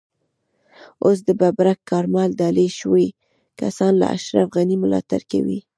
اوس 1.05 1.17
د 1.27 1.29
ببرک 1.41 1.79
کارمل 1.89 2.29
ډالۍ 2.39 2.69
شوي 2.79 3.07
کسان 3.59 3.91
له 4.01 4.05
اشرف 4.15 4.47
غني 4.55 4.75
ملاتړ 4.83 5.21
کوي. 5.31 5.59